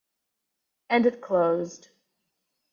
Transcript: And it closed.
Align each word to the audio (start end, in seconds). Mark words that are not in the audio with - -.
And 0.89 1.05
it 1.05 1.21
closed. 1.21 1.89